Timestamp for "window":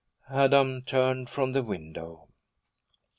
1.61-2.27